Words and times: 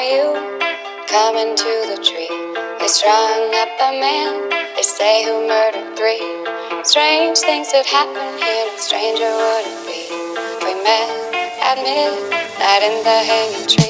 are 0.00 0.08
you 0.16 0.32
coming 1.08 1.54
to 1.54 1.72
the 1.92 2.00
tree? 2.02 2.28
They 2.80 2.88
strung 2.88 3.54
up 3.54 3.68
a 3.88 3.92
man, 4.00 4.48
they 4.74 4.82
say 4.82 5.24
who 5.24 5.46
murdered 5.46 5.94
three. 5.94 6.24
Strange 6.84 7.38
things 7.38 7.70
have 7.72 7.84
happened 7.84 8.40
here, 8.42 8.66
no 8.66 8.76
stranger 8.78 9.28
would 9.28 9.66
it 9.68 9.80
be. 9.84 10.00
We 10.64 10.72
met 10.82 11.34
at 11.60 11.76
midnight 11.84 12.82
in 12.82 13.04
the 13.04 13.18
hanging 13.28 13.66
tree. 13.68 13.89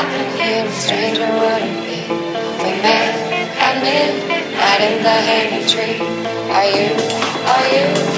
I 0.00 0.04
could 0.04 0.66
a 0.66 0.72
stranger 0.72 1.26
wouldn't 1.26 1.84
be. 1.84 2.08
We 2.64 2.70
met 2.80 3.12
at 3.60 3.82
midnight 3.82 4.80
in 4.80 5.02
the 5.02 5.10
hanging 5.10 5.68
tree. 5.68 6.00
Are 6.50 6.64
you, 6.64 6.96
are 7.44 7.68
you? 7.68 8.09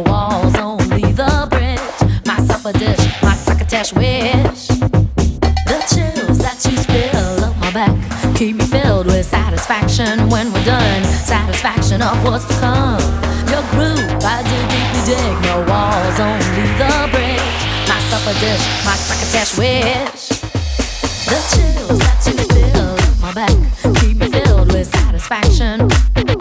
No 0.00 0.12
walls, 0.12 0.54
only 0.56 1.12
the 1.12 1.46
bridge. 1.50 2.26
My 2.26 2.38
supper 2.46 2.72
dish, 2.72 3.00
my 3.22 3.34
succotash 3.34 3.92
wish. 3.92 4.68
The 5.68 5.78
chills 5.92 6.38
that 6.38 6.60
you 6.64 6.76
spill 6.78 7.44
up 7.44 7.56
my 7.58 7.70
back 7.72 7.94
keep 8.36 8.56
me 8.56 8.64
filled 8.64 9.06
with 9.06 9.26
satisfaction 9.26 10.28
when 10.30 10.52
we're 10.52 10.64
done. 10.64 11.04
Satisfaction 11.04 12.00
of 12.02 12.16
what's 12.24 12.46
to 12.46 12.54
come. 12.60 13.02
Your 13.52 13.64
groove, 13.72 14.24
I 14.24 14.40
do 14.48 14.58
deeply 14.72 15.02
dig. 15.04 15.34
No 15.44 15.64
walls, 15.68 16.18
only 16.20 16.66
the 16.80 16.92
bridge. 17.12 17.60
My 17.88 18.00
supper 18.08 18.36
dish, 18.40 18.64
my 18.86 18.96
succotash 18.96 19.58
wish. 19.58 20.28
The 21.28 21.38
chills 21.52 21.98
that 21.98 22.20
you 22.26 22.38
spill 22.38 22.80
up 22.80 23.20
my 23.20 23.32
back 23.34 23.56
keep 24.00 24.16
me 24.16 24.28
filled 24.30 24.72
with 24.72 24.86
satisfaction. 24.86 26.39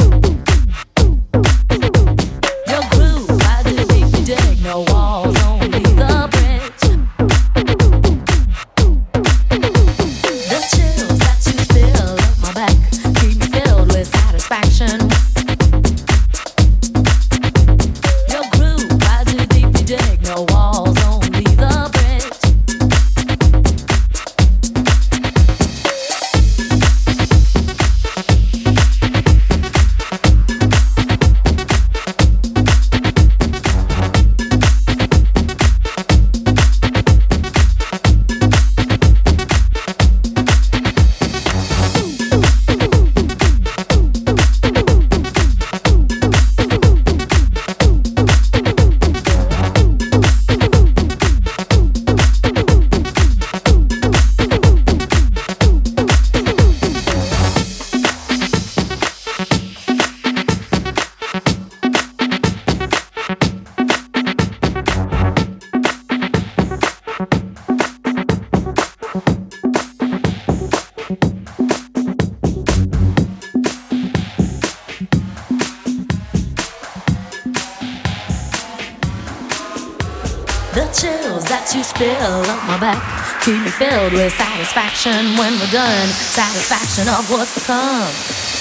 Spill 81.99 82.15
up 82.47 82.65
my 82.65 82.79
back 82.79 83.19
keep 83.43 83.59
me 83.61 83.69
filled 83.69 84.13
with 84.13 84.31
satisfaction 84.33 85.35
when 85.37 85.51
we're 85.59 85.71
done. 85.71 86.07
Satisfaction 86.07 87.07
of 87.09 87.29
what's 87.31 87.55
to 87.55 87.61
come. 87.61 88.58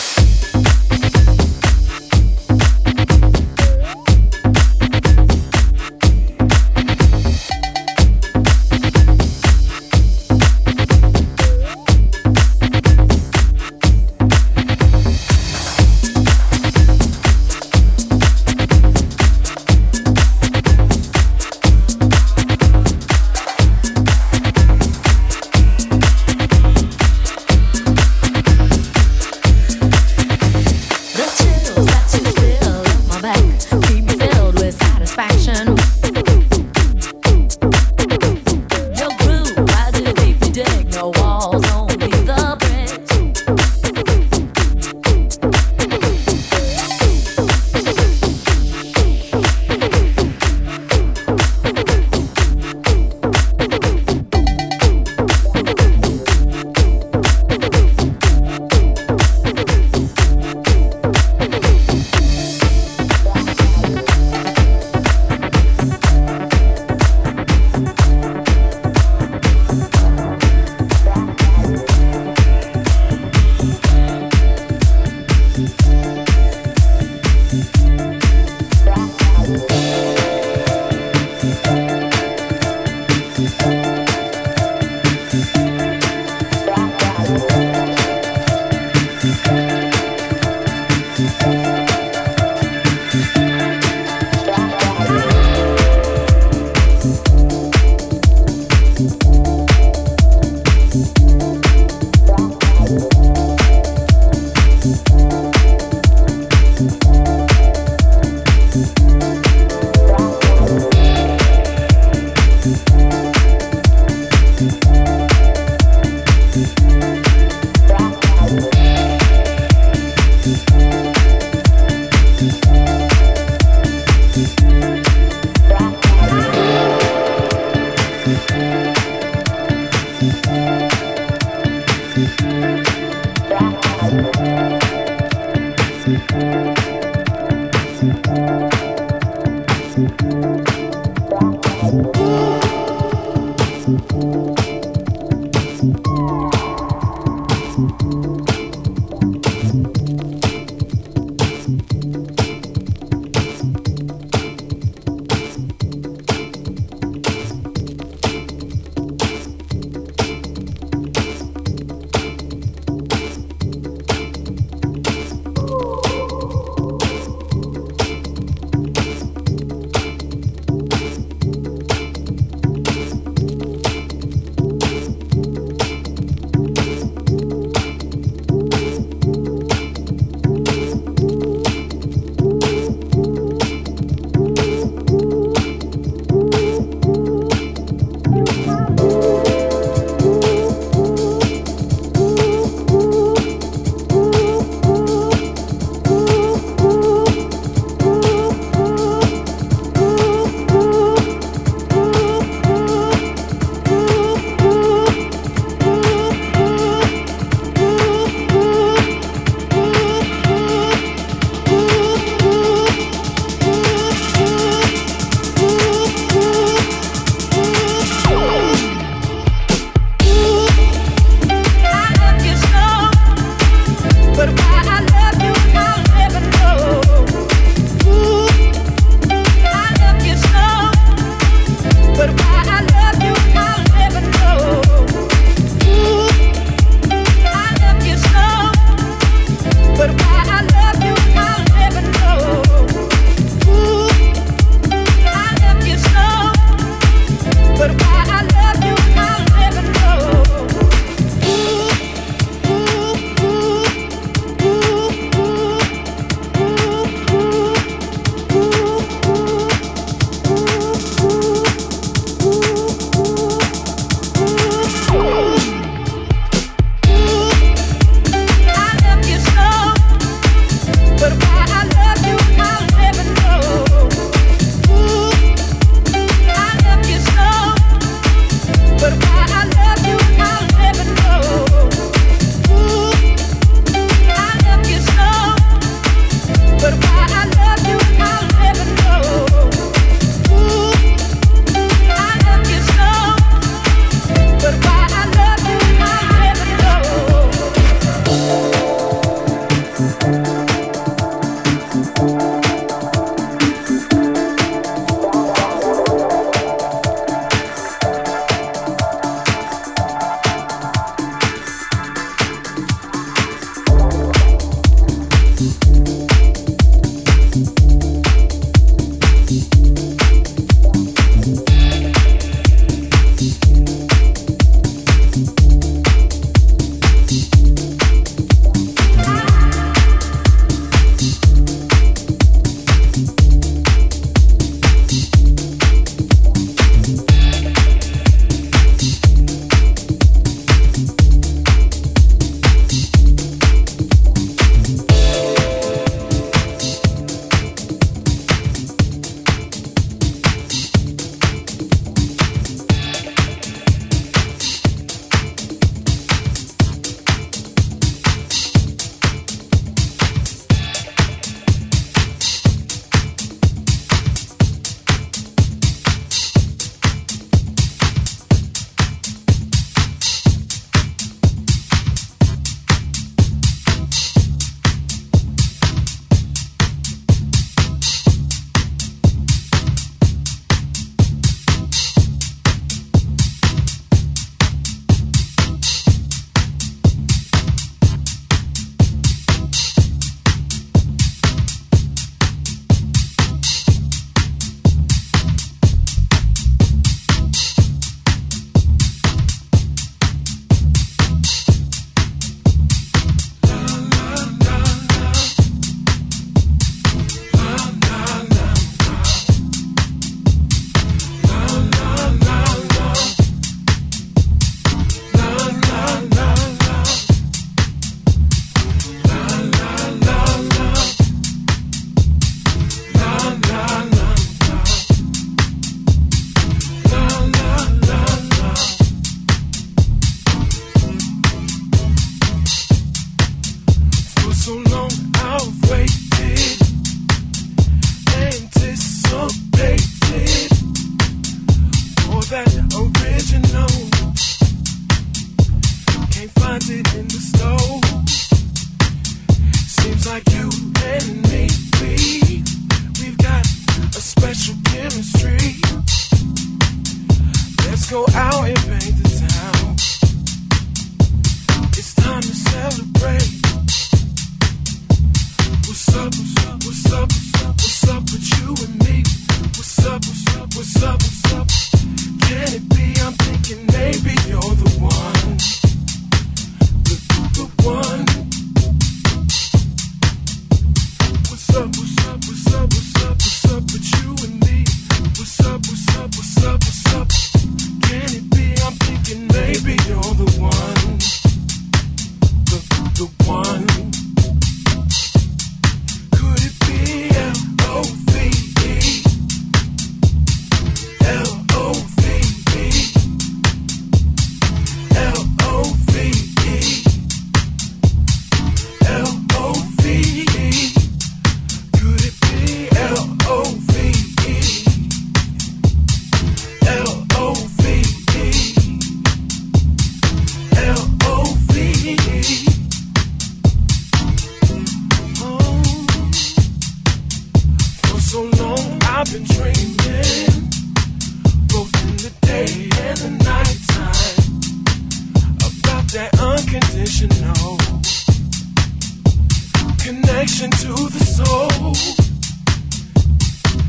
connection 540.39 540.71
to 540.71 540.95
the 541.11 541.25
soul. 541.25 541.95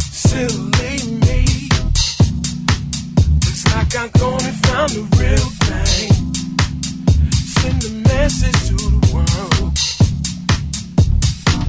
Silly 0.10 0.98
me. 1.22 1.46
Looks 3.46 3.66
like 3.76 3.94
I'm 3.96 4.10
gonna 4.18 4.54
find 4.66 4.90
the 4.90 5.06
real 5.22 5.50
thing. 5.68 6.10
Send 7.60 7.80
a 7.86 7.92
message 8.10 8.60
to 8.70 8.76
the 8.76 9.02
world. 9.14 9.74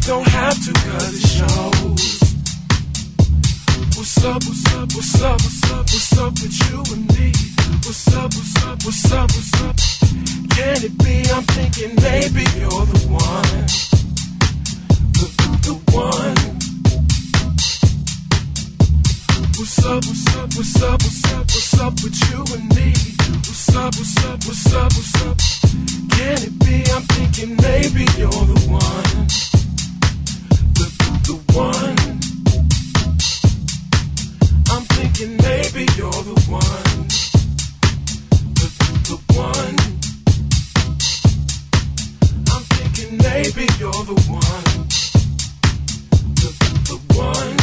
Don't 0.07 0.28
have 0.28 0.57
to, 0.64 0.72
cause 0.72 1.14
it 1.14 1.28
shows. 1.28 2.05
What's 3.97 4.24
up, 4.24 4.43
what's 4.47 4.64
up, 4.72 4.89
what's 4.95 5.22
up, 5.22 5.41
what's 5.45 5.70
up, 5.70 5.85
what's 5.93 6.18
up 6.18 6.33
with 6.41 6.57
you 6.64 6.78
and 6.95 7.05
me? 7.18 7.33
What's 7.85 8.16
up, 8.16 8.33
what's 8.33 8.64
up, 8.64 8.83
what's 8.85 9.12
up, 9.12 9.31
what's 9.31 9.55
up? 9.61 9.76
Can 10.57 10.85
it 10.89 10.97
be 11.05 11.31
I'm 11.31 11.45
thinking 11.53 11.95
maybe 12.01 12.45
you're 12.59 12.87
the 12.87 12.99
one? 13.11 13.80
the 15.70 15.76
one. 15.94 16.36
What's 19.56 19.78
up, 19.86 20.02
what's 20.04 20.36
up, 20.36 20.48
what's 20.56 20.82
up, 20.82 20.98
what's 21.02 21.24
up, 21.32 21.46
what's 21.46 21.80
up 21.80 21.92
with 22.02 22.16
you 22.26 22.38
and 22.56 22.66
me? 22.74 22.88
What's 23.46 23.76
up, 23.76 23.94
what's 23.94 24.24
up, 24.24 24.38
what's 24.46 24.74
up, 24.74 24.90
what's 24.96 25.22
up? 25.26 25.36
Can 26.16 26.38
it 26.48 26.54
be? 26.64 26.76
I'm 26.90 27.04
thinking 27.14 27.56
maybe 27.62 28.02
you're 28.18 28.46
the 28.52 28.60
one. 28.66 29.26
The, 30.78 30.86
the 31.28 31.36
one. 31.54 31.98
I'm 34.74 34.84
thinking 34.96 35.36
maybe 35.48 35.82
you're 35.96 36.22
the 36.30 36.38
one. 36.50 37.06
The, 38.58 38.68
the 39.08 39.18
one. 39.38 39.76
I'm 42.54 42.64
thinking 42.74 43.18
maybe 43.18 43.64
you're 43.78 44.04
the 44.10 44.18
one. 44.28 44.69
One. 47.16 47.59